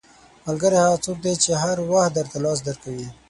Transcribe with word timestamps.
•ملګری 0.45 0.77
هغه 0.83 0.97
څوک 1.05 1.17
دی 1.25 1.33
چې 1.43 1.51
هر 1.63 1.77
وخت 1.91 2.11
درته 2.17 2.37
لاس 2.45 2.59
درکوي. 2.67 3.07